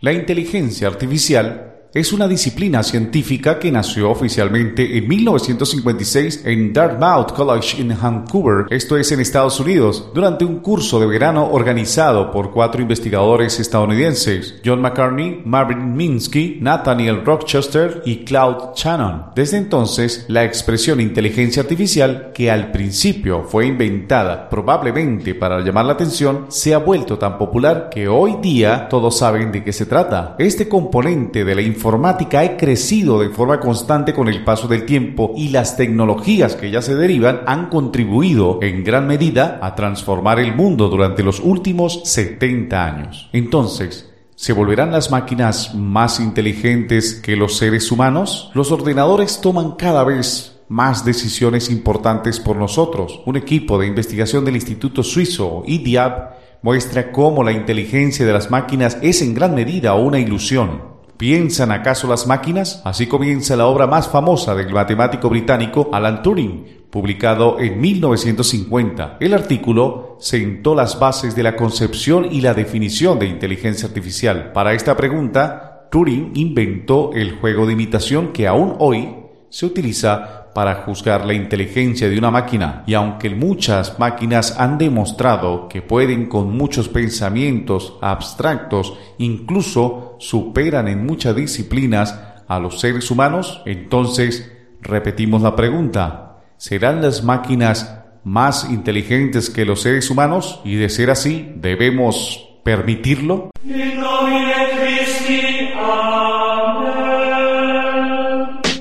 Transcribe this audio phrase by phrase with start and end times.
[0.00, 7.80] La inteligencia artificial es una disciplina científica que nació oficialmente en 1956 en Dartmouth College
[7.80, 12.82] en Vancouver, esto es en Estados Unidos, durante un curso de verano organizado por cuatro
[12.82, 19.26] investigadores estadounidenses, John McCartney, Marvin Minsky, Nathaniel Rochester y Claude Shannon.
[19.34, 25.94] Desde entonces, la expresión inteligencia artificial, que al principio fue inventada probablemente para llamar la
[25.94, 30.36] atención, se ha vuelto tan popular que hoy día todos saben de qué se trata.
[30.38, 35.32] Este componente de la informática ha crecido de forma constante con el paso del tiempo
[35.36, 40.56] y las tecnologías que ya se derivan han contribuido en gran medida a transformar el
[40.56, 43.30] mundo durante los últimos 70 años.
[43.32, 48.52] Entonces, ¿Se volverán las máquinas más inteligentes que los seres humanos?
[48.54, 53.20] Los ordenadores toman cada vez más decisiones importantes por nosotros.
[53.26, 58.98] Un equipo de investigación del Instituto Suizo, IDIAB, muestra cómo la inteligencia de las máquinas
[59.02, 60.97] es en gran medida una ilusión.
[61.18, 62.80] ¿Piensan acaso las máquinas?
[62.84, 69.16] Así comienza la obra más famosa del matemático británico Alan Turing, publicado en 1950.
[69.18, 74.52] El artículo sentó las bases de la concepción y la definición de inteligencia artificial.
[74.52, 79.16] Para esta pregunta, Turing inventó el juego de imitación que aún hoy
[79.50, 85.68] se utiliza para juzgar la inteligencia de una máquina y aunque muchas máquinas han demostrado
[85.68, 93.62] que pueden con muchos pensamientos abstractos incluso superan en muchas disciplinas a los seres humanos,
[93.66, 94.50] entonces
[94.80, 100.60] repetimos la pregunta, ¿serán las máquinas más inteligentes que los seres humanos?
[100.64, 103.50] Y de ser así, ¿debemos permitirlo?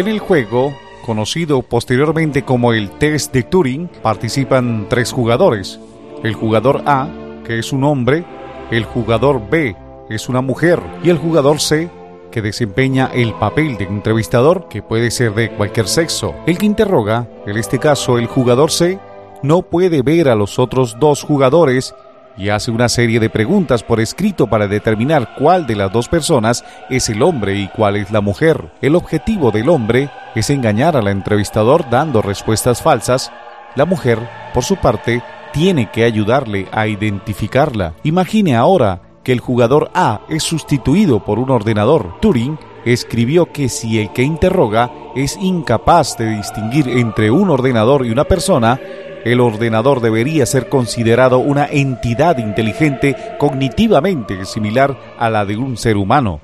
[0.00, 0.72] En el juego,
[1.04, 5.78] conocido posteriormente como el test de Turing, participan tres jugadores.
[6.22, 7.06] El jugador A,
[7.44, 8.24] que es un hombre,
[8.70, 9.76] el jugador B,
[10.08, 11.90] es una mujer, y el jugador C,
[12.30, 16.34] que desempeña el papel de entrevistador, que puede ser de cualquier sexo.
[16.46, 18.98] El que interroga, en este caso el jugador C,
[19.42, 21.94] no puede ver a los otros dos jugadores
[22.40, 26.64] y hace una serie de preguntas por escrito para determinar cuál de las dos personas
[26.88, 28.72] es el hombre y cuál es la mujer.
[28.80, 33.30] El objetivo del hombre es engañar al entrevistador dando respuestas falsas.
[33.76, 34.18] La mujer,
[34.54, 37.92] por su parte, tiene que ayudarle a identificarla.
[38.04, 42.20] Imagine ahora que el jugador A es sustituido por un ordenador.
[42.20, 48.10] Turing escribió que si el que interroga es incapaz de distinguir entre un ordenador y
[48.10, 48.80] una persona,
[49.24, 55.96] el ordenador debería ser considerado una entidad inteligente cognitivamente similar a la de un ser
[55.96, 56.40] humano.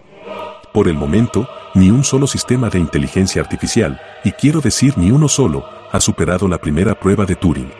[0.72, 5.28] Por el momento, ni un solo sistema de inteligencia artificial, y quiero decir ni uno
[5.28, 7.70] solo, ha superado la primera prueba de Turing.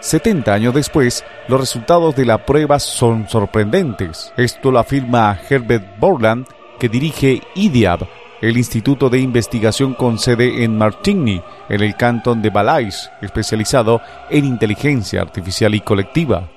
[0.00, 4.32] 70 años después, los resultados de la prueba son sorprendentes.
[4.36, 6.46] Esto lo afirma Herbert Borland,
[6.78, 8.06] que dirige IDIAB,
[8.48, 11.40] el Instituto de Investigación con sede en Martigny,
[11.70, 16.50] en el cantón de Valais, especializado en inteligencia artificial y colectiva.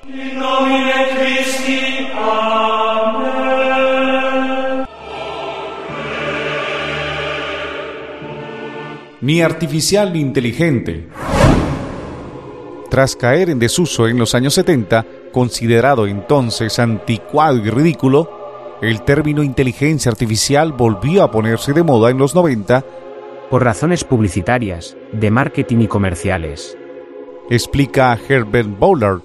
[9.22, 11.08] Ni artificial ni inteligente.
[12.90, 18.37] Tras caer en desuso en los años 70, considerado entonces anticuado y ridículo,
[18.81, 22.83] el término inteligencia artificial volvió a ponerse de moda en los 90
[23.50, 26.77] por razones publicitarias, de marketing y comerciales.
[27.50, 29.19] Explica Herbert Bowler,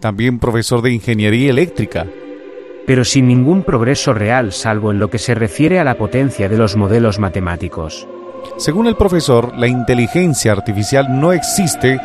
[0.00, 2.06] también profesor de ingeniería eléctrica.
[2.86, 6.56] Pero sin ningún progreso real salvo en lo que se refiere a la potencia de
[6.56, 8.08] los modelos matemáticos.
[8.56, 12.00] Según el profesor, la inteligencia artificial no existe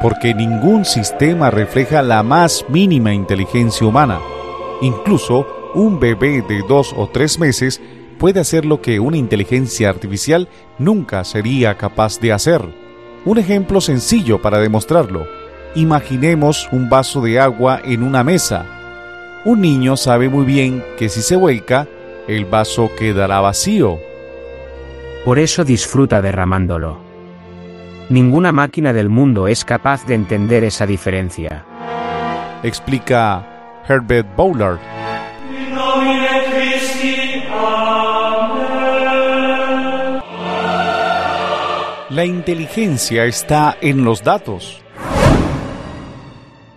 [0.00, 4.20] porque ningún sistema refleja la más mínima inteligencia humana.
[4.82, 7.82] Incluso un bebé de dos o tres meses
[8.18, 12.62] puede hacer lo que una inteligencia artificial nunca sería capaz de hacer.
[13.26, 15.26] Un ejemplo sencillo para demostrarlo.
[15.74, 18.64] Imaginemos un vaso de agua en una mesa.
[19.44, 21.86] Un niño sabe muy bien que si se vuelca,
[22.26, 23.98] el vaso quedará vacío.
[25.26, 26.98] Por eso disfruta derramándolo.
[28.08, 31.66] Ninguna máquina del mundo es capaz de entender esa diferencia.
[32.62, 34.95] Explica Herbert Bowler.
[42.16, 44.80] La inteligencia está en los datos.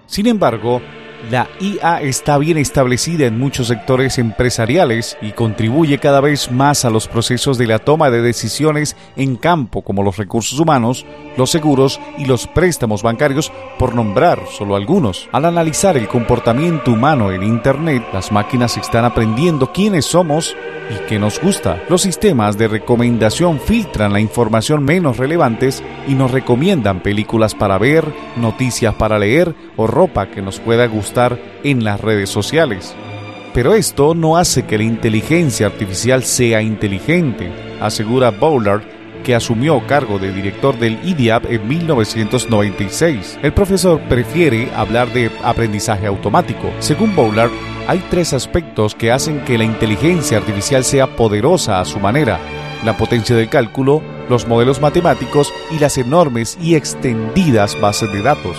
[0.06, 0.82] Sin embargo,
[1.30, 6.90] la IA está bien establecida en muchos sectores empresariales y contribuye cada vez más a
[6.90, 11.06] los procesos de la toma de decisiones en campo como los recursos humanos,
[11.38, 15.28] los seguros y los préstamos bancarios, por nombrar solo algunos.
[15.32, 20.56] Al analizar el comportamiento humano en Internet, las máquinas están aprendiendo quiénes somos
[20.90, 21.84] y qué nos gusta.
[21.90, 28.06] Los sistemas de recomendación filtran la información menos relevantes y nos recomiendan películas para ver,
[28.38, 31.09] noticias para leer o ropa que nos pueda gustar
[31.64, 32.96] en las redes sociales.
[33.54, 37.52] Pero esto no hace que la inteligencia artificial sea inteligente,
[37.82, 38.82] asegura Bowler,
[39.24, 43.40] que asumió cargo de director del IDIAP en 1996.
[43.42, 46.72] El profesor prefiere hablar de aprendizaje automático.
[46.80, 47.50] Según Bowler,
[47.88, 52.40] hay tres aspectos que hacen que la inteligencia artificial sea poderosa a su manera.
[52.86, 58.56] La potencia del cálculo, los modelos matemáticos y las enormes y extendidas bases de datos.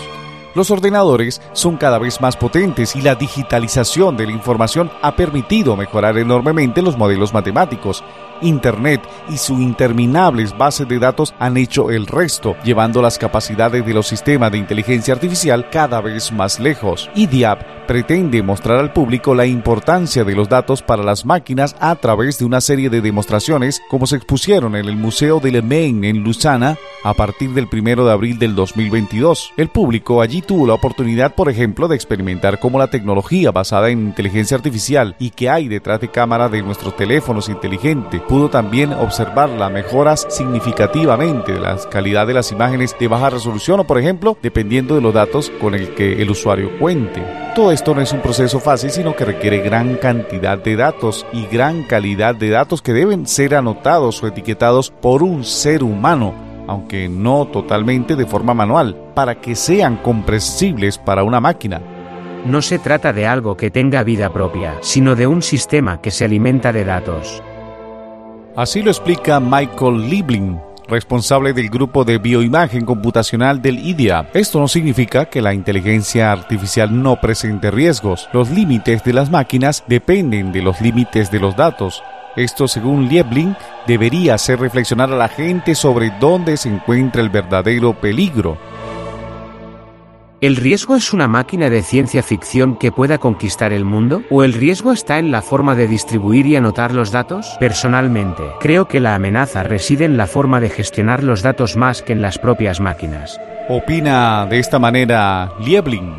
[0.54, 5.76] Los ordenadores son cada vez más potentes y la digitalización de la información ha permitido
[5.76, 8.02] mejorar enormemente los modelos matemáticos.
[8.42, 13.94] Internet y sus interminables bases de datos han hecho el resto, llevando las capacidades de
[13.94, 17.10] los sistemas de inteligencia artificial cada vez más lejos.
[17.14, 22.38] IDIAP pretende mostrar al público la importancia de los datos para las máquinas a través
[22.38, 26.22] de una serie de demostraciones como se expusieron en el Museo de Le Maine en
[26.22, 29.54] Lusana a partir del 1 de abril del 2022.
[29.56, 34.00] El público allí tuvo la oportunidad, por ejemplo, de experimentar cómo la tecnología basada en
[34.00, 39.50] inteligencia artificial y que hay detrás de cámara de nuestros teléfonos inteligentes pudo también observar
[39.50, 44.38] las mejoras significativamente de la calidad de las imágenes de baja resolución o, por ejemplo,
[44.40, 47.24] dependiendo de los datos con el que el usuario cuente.
[47.56, 51.46] Todo esto no es un proceso fácil, sino que requiere gran cantidad de datos y
[51.46, 56.32] gran calidad de datos que deben ser anotados o etiquetados por un ser humano
[56.68, 61.82] aunque no totalmente de forma manual, para que sean comprensibles para una máquina.
[62.46, 66.24] No se trata de algo que tenga vida propia, sino de un sistema que se
[66.24, 67.42] alimenta de datos.
[68.60, 74.28] Así lo explica Michael Liebling, responsable del grupo de bioimagen computacional del IDEA.
[74.34, 78.28] Esto no significa que la inteligencia artificial no presente riesgos.
[78.34, 82.02] Los límites de las máquinas dependen de los límites de los datos.
[82.36, 87.98] Esto, según Liebling, debería hacer reflexionar a la gente sobre dónde se encuentra el verdadero
[87.98, 88.58] peligro.
[90.40, 94.22] ¿El riesgo es una máquina de ciencia ficción que pueda conquistar el mundo?
[94.30, 97.58] ¿O el riesgo está en la forma de distribuir y anotar los datos?
[97.60, 102.14] Personalmente, creo que la amenaza reside en la forma de gestionar los datos más que
[102.14, 103.38] en las propias máquinas.
[103.68, 106.14] Opina de esta manera Liebling.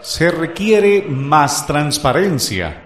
[0.00, 2.85] Se requiere más transparencia.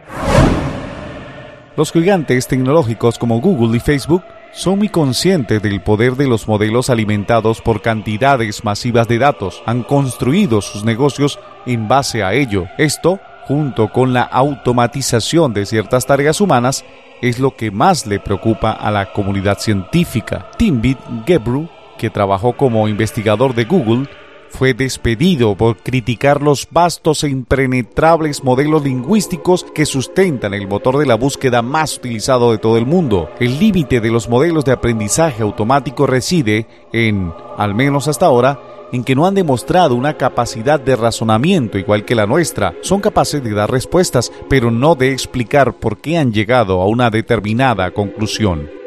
[1.80, 4.22] Los gigantes tecnológicos como Google y Facebook
[4.52, 9.62] son muy conscientes del poder de los modelos alimentados por cantidades masivas de datos.
[9.64, 12.66] Han construido sus negocios en base a ello.
[12.76, 16.84] Esto, junto con la automatización de ciertas tareas humanas,
[17.22, 20.50] es lo que más le preocupa a la comunidad científica.
[20.58, 24.06] Timbit Gebru, que trabajó como investigador de Google,
[24.50, 31.06] fue despedido por criticar los vastos e impenetrables modelos lingüísticos que sustentan el motor de
[31.06, 33.30] la búsqueda más utilizado de todo el mundo.
[33.40, 38.60] El límite de los modelos de aprendizaje automático reside en, al menos hasta ahora,
[38.92, 42.74] en que no han demostrado una capacidad de razonamiento igual que la nuestra.
[42.82, 47.10] Son capaces de dar respuestas, pero no de explicar por qué han llegado a una
[47.10, 48.79] determinada conclusión.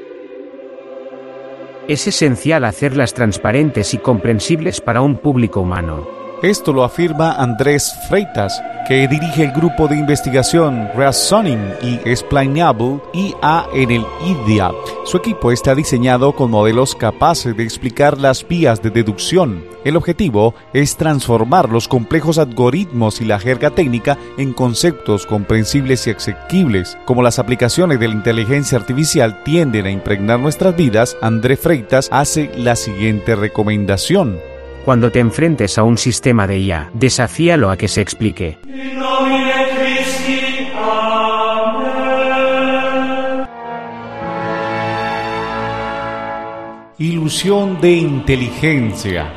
[1.87, 6.22] Es esencial hacerlas transparentes y comprensibles para un público humano.
[6.43, 13.67] Esto lo afirma Andrés Freitas, que dirige el grupo de investigación Reasoning y Explainable IA
[13.73, 14.73] en el IDEA.
[15.05, 19.63] Su equipo está diseñado con modelos capaces de explicar las vías de deducción.
[19.85, 26.09] El objetivo es transformar los complejos algoritmos y la jerga técnica en conceptos comprensibles y
[26.11, 26.97] asequibles.
[27.05, 32.51] Como las aplicaciones de la inteligencia artificial tienden a impregnar nuestras vidas, André Freitas hace
[32.57, 34.52] la siguiente recomendación.
[34.85, 38.57] Cuando te enfrentes a un sistema de IA, desafíalo a que se explique.
[46.97, 49.31] Ilusión de inteligencia.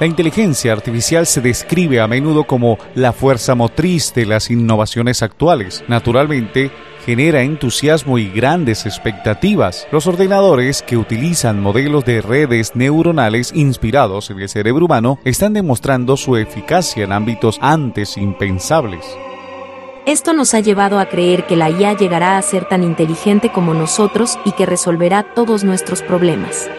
[0.00, 5.84] La inteligencia artificial se describe a menudo como la fuerza motriz de las innovaciones actuales.
[5.86, 6.72] Naturalmente,
[7.10, 9.88] genera entusiasmo y grandes expectativas.
[9.90, 16.16] Los ordenadores que utilizan modelos de redes neuronales inspirados en el cerebro humano están demostrando
[16.16, 19.04] su eficacia en ámbitos antes impensables.
[20.06, 23.74] Esto nos ha llevado a creer que la IA llegará a ser tan inteligente como
[23.74, 26.70] nosotros y que resolverá todos nuestros problemas.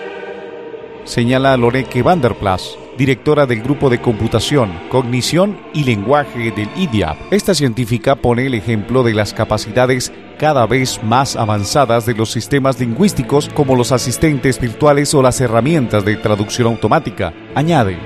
[1.04, 7.18] Señala Loreke Vanderplas, directora del Grupo de Computación, Cognición y Lenguaje del IDIAP.
[7.32, 12.80] Esta científica pone el ejemplo de las capacidades cada vez más avanzadas de los sistemas
[12.80, 17.34] lingüísticos como los asistentes virtuales o las herramientas de traducción automática.
[17.56, 17.98] Añade,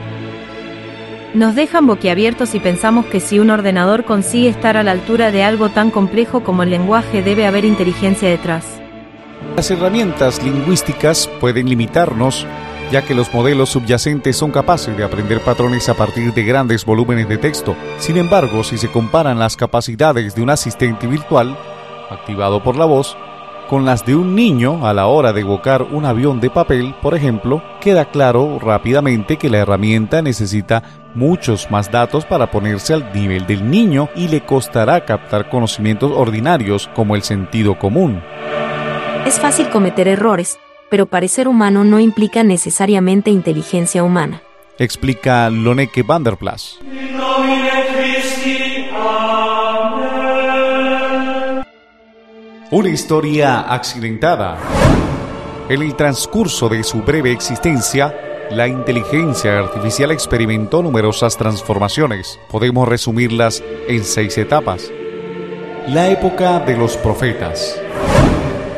[1.33, 5.43] nos dejan boquiabiertos y pensamos que si un ordenador consigue estar a la altura de
[5.43, 8.65] algo tan complejo como el lenguaje debe haber inteligencia detrás.
[9.55, 12.45] Las herramientas lingüísticas pueden limitarnos
[12.91, 17.27] ya que los modelos subyacentes son capaces de aprender patrones a partir de grandes volúmenes
[17.27, 17.75] de texto.
[17.99, 21.57] Sin embargo, si se comparan las capacidades de un asistente virtual,
[22.09, 23.17] activado por la voz,
[23.69, 27.15] con las de un niño a la hora de evocar un avión de papel, por
[27.15, 30.83] ejemplo, queda claro rápidamente que la herramienta necesita
[31.15, 36.89] muchos más datos para ponerse al nivel del niño y le costará captar conocimientos ordinarios
[36.95, 38.21] como el sentido común.
[39.25, 44.41] Es fácil cometer errores, pero parecer humano no implica necesariamente inteligencia humana.
[44.77, 46.79] Explica Loneke Vanderplas.
[52.71, 54.57] Una historia accidentada.
[55.69, 58.13] En el transcurso de su breve existencia,
[58.51, 62.39] la inteligencia artificial experimentó numerosas transformaciones.
[62.49, 64.91] Podemos resumirlas en seis etapas.
[65.87, 67.79] La época de los profetas.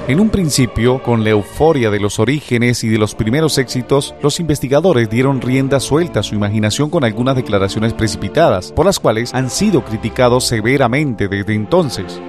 [0.07, 4.39] En un principio, con la euforia de los orígenes y de los primeros éxitos, los
[4.39, 9.49] investigadores dieron rienda suelta a su imaginación con algunas declaraciones precipitadas, por las cuales han
[9.49, 12.21] sido criticados severamente desde entonces.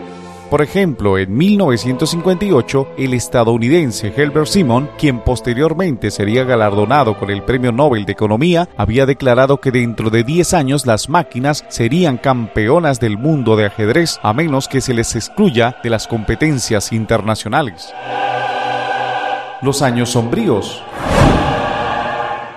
[0.50, 7.70] Por ejemplo, en 1958, el estadounidense Herbert Simon, quien posteriormente sería galardonado con el Premio
[7.70, 13.18] Nobel de Economía, había declarado que dentro de 10 años las máquinas serían campeonas del
[13.18, 17.92] mundo de ajedrez a menos que se les excluya de las competencias internacionales.
[19.60, 20.82] Los años sombríos.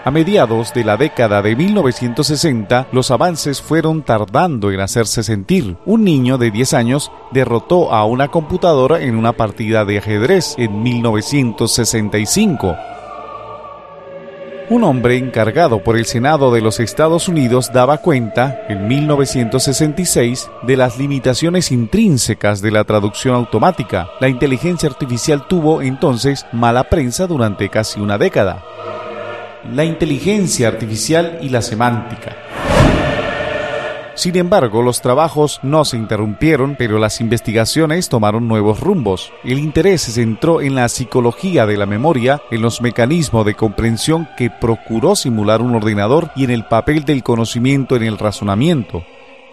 [0.04, 5.78] A mediados de la década de 1960, los avances fueron tardando en hacerse sentir.
[5.86, 10.82] Un niño de 10 años derrotó a una computadora en una partida de ajedrez en
[10.82, 12.76] 1965.
[14.72, 20.78] Un hombre encargado por el Senado de los Estados Unidos daba cuenta, en 1966, de
[20.78, 24.08] las limitaciones intrínsecas de la traducción automática.
[24.20, 28.64] La inteligencia artificial tuvo entonces mala prensa durante casi una década
[29.74, 32.36] la inteligencia artificial y la semántica.
[34.14, 39.32] Sin embargo, los trabajos no se interrumpieron, pero las investigaciones tomaron nuevos rumbos.
[39.44, 44.28] El interés se centró en la psicología de la memoria, en los mecanismos de comprensión
[44.38, 49.04] que procuró simular un ordenador y en el papel del conocimiento en el razonamiento.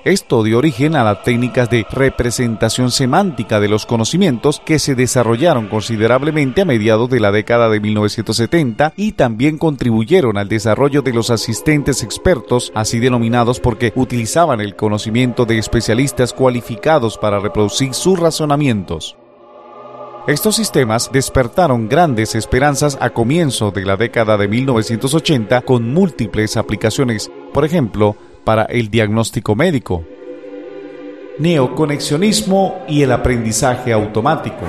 [0.08, 5.68] Esto dio origen a las técnicas de representación semántica de los conocimientos que se desarrollaron
[5.68, 11.28] considerablemente a mediados de la década de 1970 y también contribuyeron al desarrollo de los
[11.28, 19.14] asistentes expertos, así denominados porque utilizaban el conocimiento de especialistas cualificados para reproducir sus razonamientos.
[20.26, 27.30] Estos sistemas despertaron grandes esperanzas a comienzo de la década de 1980 con múltiples aplicaciones,
[27.52, 30.04] por ejemplo, para el diagnóstico médico.
[31.38, 34.64] Neoconexionismo y el aprendizaje automático.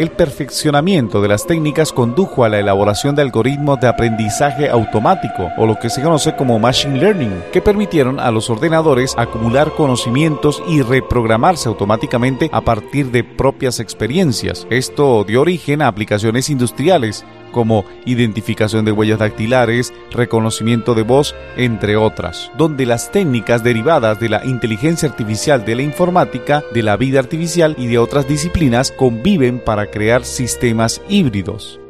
[0.00, 5.66] El perfeccionamiento de las técnicas condujo a la elaboración de algoritmos de aprendizaje automático, o
[5.66, 10.80] lo que se conoce como Machine Learning, que permitieron a los ordenadores acumular conocimientos y
[10.80, 14.66] reprogramarse automáticamente a partir de propias experiencias.
[14.70, 21.96] Esto dio origen a aplicaciones industriales, como identificación de huellas dactilares, reconocimiento de voz, entre
[21.96, 27.18] otras, donde las técnicas derivadas de la inteligencia artificial de la informática, de la vida
[27.18, 31.80] artificial y de otras disciplinas conviven para crear sistemas híbridos.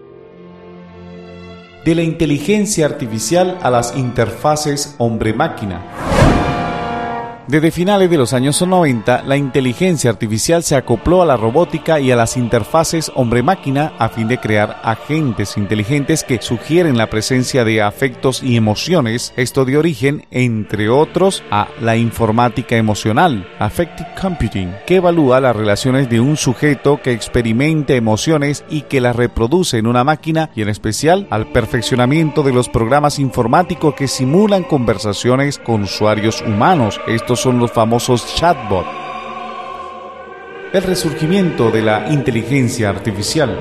[1.84, 6.49] De la inteligencia artificial a las interfaces hombre-máquina.
[7.50, 12.12] Desde finales de los años 90, la inteligencia artificial se acopló a la robótica y
[12.12, 17.82] a las interfaces hombre-máquina a fin de crear agentes inteligentes que sugieren la presencia de
[17.82, 24.96] afectos y emociones, esto de origen, entre otros, a la informática emocional, Affective Computing, que
[24.96, 30.04] evalúa las relaciones de un sujeto que experimenta emociones y que las reproduce en una
[30.04, 36.42] máquina y en especial al perfeccionamiento de los programas informáticos que simulan conversaciones con usuarios
[36.42, 37.00] humanos.
[37.08, 38.88] Estos son los famosos chatbots.
[40.72, 43.58] El resurgimiento de la inteligencia artificial.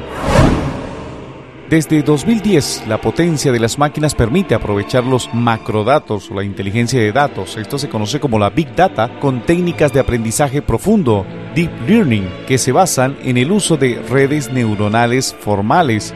[1.69, 7.11] Desde 2010, la potencia de las máquinas permite aprovechar los macrodatos o la inteligencia de
[7.11, 12.27] datos, esto se conoce como la Big Data, con técnicas de aprendizaje profundo, Deep Learning,
[12.47, 16.13] que se basan en el uso de redes neuronales formales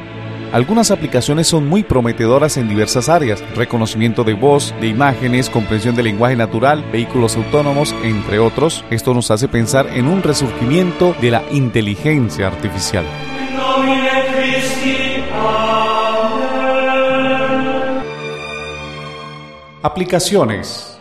[0.53, 6.05] algunas aplicaciones son muy prometedoras en diversas áreas, reconocimiento de voz, de imágenes, comprensión del
[6.05, 8.85] lenguaje natural, vehículos autónomos, entre otros.
[8.91, 13.03] Esto nos hace pensar en un resurgimiento de la inteligencia artificial.
[19.81, 20.99] Aplicaciones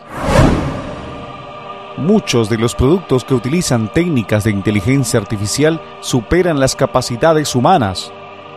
[1.97, 8.11] Muchos de los productos que utilizan técnicas de inteligencia artificial superan las capacidades humanas.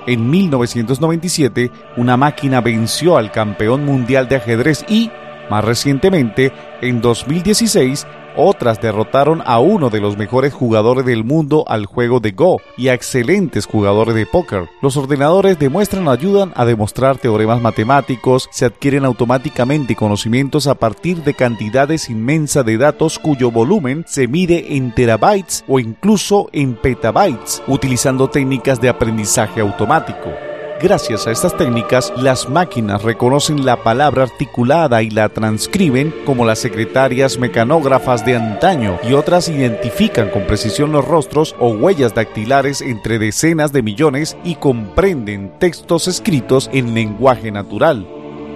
[0.07, 5.11] En 1997, una máquina venció al campeón mundial de ajedrez y,
[5.51, 11.87] más recientemente, en 2016, otras derrotaron a uno de los mejores jugadores del mundo al
[11.87, 14.69] juego de Go y a excelentes jugadores de póker.
[14.83, 21.23] Los ordenadores demuestran o ayudan a demostrar teoremas matemáticos, se adquieren automáticamente conocimientos a partir
[21.25, 27.63] de cantidades inmensas de datos cuyo volumen se mide en terabytes o incluso en petabytes,
[27.67, 30.46] utilizando técnicas de aprendizaje automático.
[30.83, 36.59] Gracias a estas técnicas, las máquinas reconocen la palabra articulada y la transcriben como las
[36.59, 43.19] secretarias mecanógrafas de antaño y otras identifican con precisión los rostros o huellas dactilares entre
[43.19, 48.07] decenas de millones y comprenden textos escritos en lenguaje natural.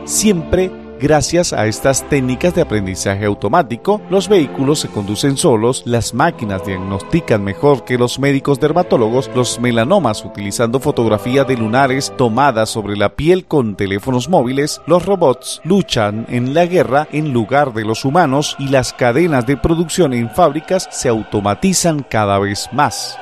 [0.04, 0.70] Siempre
[1.00, 7.42] Gracias a estas técnicas de aprendizaje automático, los vehículos se conducen solos, las máquinas diagnostican
[7.42, 13.46] mejor que los médicos dermatólogos los melanomas utilizando fotografía de lunares tomadas sobre la piel
[13.46, 18.68] con teléfonos móviles, los robots luchan en la guerra en lugar de los humanos y
[18.68, 23.16] las cadenas de producción en fábricas se automatizan cada vez más.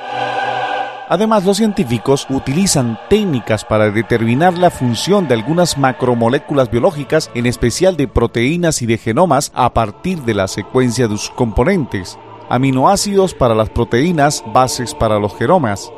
[1.08, 7.96] Además, los científicos utilizan técnicas para determinar la función de algunas macromoléculas biológicas, en especial
[7.96, 12.18] de proteínas y de genomas, a partir de la secuencia de sus componentes.
[12.50, 15.90] Aminoácidos para las proteínas, bases para los genomas.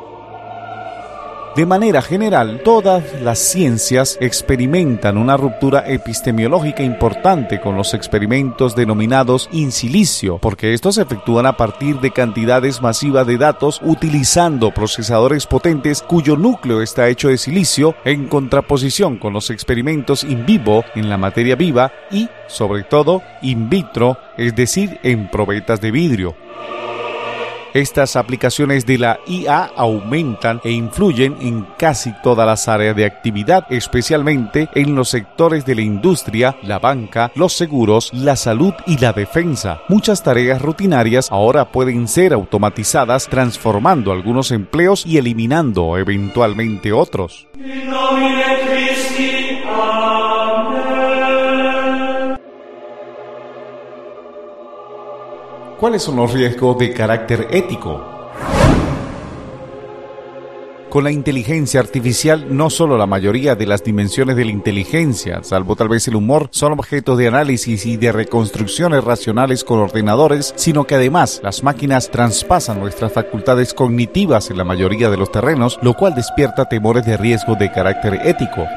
[1.55, 9.49] De manera general, todas las ciencias experimentan una ruptura epistemológica importante con los experimentos denominados
[9.51, 15.45] in silicio, porque estos se efectúan a partir de cantidades masivas de datos utilizando procesadores
[15.45, 21.09] potentes cuyo núcleo está hecho de silicio en contraposición con los experimentos in vivo en
[21.09, 26.33] la materia viva y, sobre todo, in vitro, es decir, en probetas de vidrio.
[27.73, 33.65] Estas aplicaciones de la IA aumentan e influyen en casi todas las áreas de actividad,
[33.69, 39.13] especialmente en los sectores de la industria, la banca, los seguros, la salud y la
[39.13, 39.81] defensa.
[39.87, 47.47] Muchas tareas rutinarias ahora pueden ser automatizadas, transformando algunos empleos y eliminando eventualmente otros.
[55.81, 58.05] ¿Cuáles son los riesgos de carácter ético?
[60.91, 65.75] Con la inteligencia artificial, no solo la mayoría de las dimensiones de la inteligencia, salvo
[65.75, 70.85] tal vez el humor, son objetos de análisis y de reconstrucciones racionales con ordenadores, sino
[70.85, 75.95] que además las máquinas traspasan nuestras facultades cognitivas en la mayoría de los terrenos, lo
[75.95, 78.67] cual despierta temores de riesgo de carácter ético.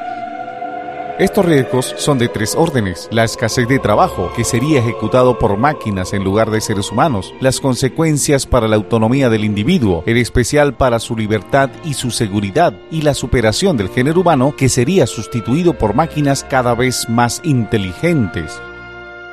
[1.16, 3.09] Estos riesgos son de tres órdenes.
[3.12, 7.33] La escasez de trabajo, que sería ejecutado por máquinas en lugar de seres humanos.
[7.38, 12.74] Las consecuencias para la autonomía del individuo, en especial para su libertad y su seguridad.
[12.90, 18.61] Y la superación del género humano, que sería sustituido por máquinas cada vez más inteligentes.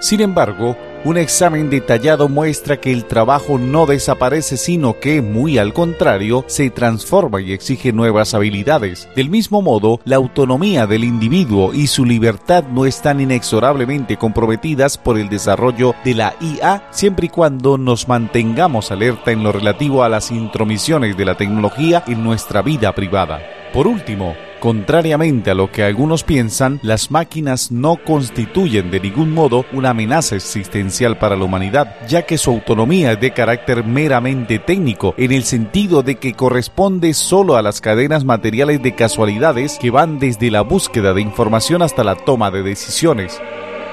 [0.01, 5.73] Sin embargo, un examen detallado muestra que el trabajo no desaparece, sino que, muy al
[5.73, 9.07] contrario, se transforma y exige nuevas habilidades.
[9.15, 15.19] Del mismo modo, la autonomía del individuo y su libertad no están inexorablemente comprometidas por
[15.19, 20.09] el desarrollo de la IA, siempre y cuando nos mantengamos alerta en lo relativo a
[20.09, 23.39] las intromisiones de la tecnología en nuestra vida privada.
[23.71, 29.65] Por último, Contrariamente a lo que algunos piensan, las máquinas no constituyen de ningún modo
[29.73, 35.15] una amenaza existencial para la humanidad, ya que su autonomía es de carácter meramente técnico,
[35.17, 40.19] en el sentido de que corresponde solo a las cadenas materiales de casualidades que van
[40.19, 43.41] desde la búsqueda de información hasta la toma de decisiones.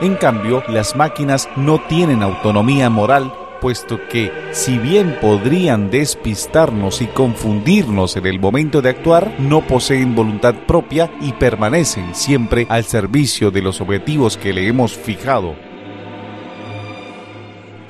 [0.02, 7.06] En cambio, las máquinas no tienen autonomía moral puesto que, si bien podrían despistarnos y
[7.06, 13.50] confundirnos en el momento de actuar, no poseen voluntad propia y permanecen siempre al servicio
[13.50, 15.54] de los objetivos que le hemos fijado.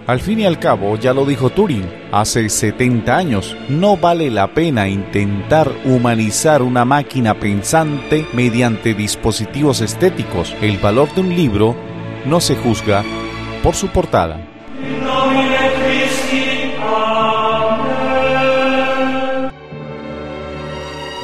[0.08, 4.54] Al fin y al cabo, ya lo dijo Turing hace 70 años, no vale la
[4.54, 10.56] pena intentar humanizar una máquina pensante mediante dispositivos estéticos.
[10.62, 11.76] El valor de un libro
[12.24, 13.04] no se juzga
[13.62, 14.57] por su portada.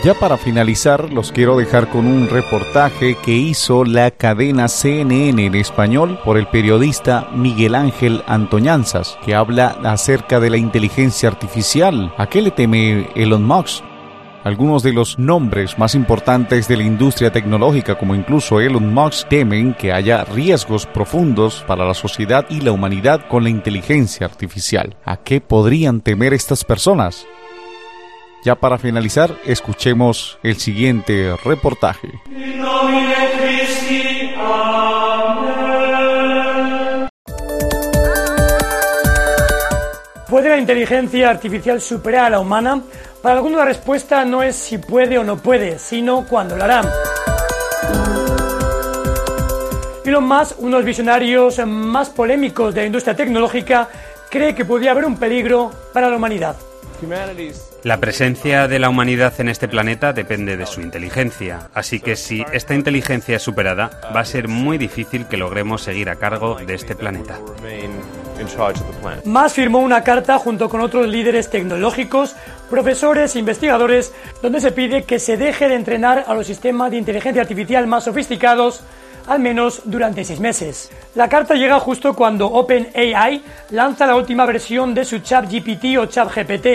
[0.05, 5.55] Ya para finalizar, los quiero dejar con un reportaje que hizo la cadena CNN en
[5.55, 12.13] español por el periodista Miguel Ángel Antoñanzas, que habla acerca de la inteligencia artificial.
[12.19, 13.83] ¿A qué le teme Elon Musk?
[14.45, 19.73] Algunos de los nombres más importantes de la industria tecnológica, como incluso Elon Musk, temen
[19.73, 24.97] que haya riesgos profundos para la sociedad y la humanidad con la inteligencia artificial.
[25.07, 27.27] ¿A qué podrían temer estas personas?
[28.45, 32.21] Ya para finalizar, escuchemos el siguiente reportaje.
[40.29, 42.83] ¿Puede la inteligencia artificial superar a la humana?
[43.23, 46.83] Para algunos la respuesta no es si puede o no puede, sino cuándo lo hará.
[50.05, 53.89] Elon Musk, uno de los visionarios más polémicos de la industria tecnológica,
[54.31, 56.57] cree que podría haber un peligro para la humanidad.
[57.85, 62.43] La presencia de la humanidad en este planeta depende de su inteligencia, así que si
[62.51, 66.75] esta inteligencia es superada, va a ser muy difícil que logremos seguir a cargo de
[66.75, 67.39] este planeta.
[69.27, 72.35] Mas firmó una carta junto con otros líderes tecnológicos,
[72.71, 77.43] profesores investigadores, donde se pide que se deje de entrenar a los sistemas de inteligencia
[77.43, 78.83] artificial más sofisticados
[79.27, 80.91] al menos durante seis meses.
[81.15, 86.67] La carta llega justo cuando OpenAI lanza la última versión de su ChatGPT o ChatGPT,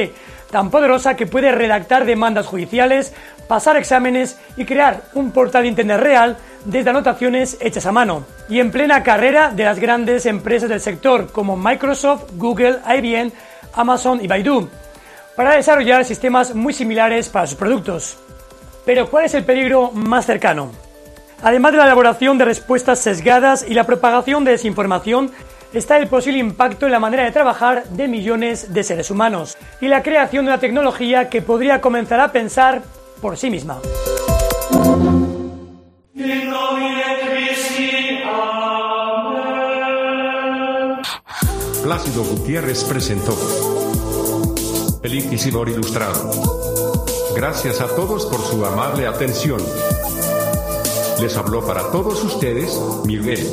[0.51, 3.13] tan poderosa que puede redactar demandas judiciales,
[3.47, 8.59] pasar exámenes y crear un portal de Internet real desde anotaciones hechas a mano, y
[8.59, 13.31] en plena carrera de las grandes empresas del sector como Microsoft, Google, IBM,
[13.73, 14.69] Amazon y Baidu,
[15.35, 18.17] para desarrollar sistemas muy similares para sus productos.
[18.85, 20.71] Pero ¿cuál es el peligro más cercano?
[21.41, 25.31] Además de la elaboración de respuestas sesgadas y la propagación de desinformación,
[25.73, 29.87] está el posible impacto en la manera de trabajar de millones de seres humanos y
[29.87, 32.81] la creación de una tecnología que podría comenzar a pensar
[33.21, 33.79] por sí misma.
[41.83, 43.35] Plácido Gutiérrez presentó
[45.01, 46.31] El Inquisidor Ilustrado.
[47.35, 49.59] Gracias a todos por su amable atención.
[51.21, 53.49] Les habló para todos ustedes Miguel.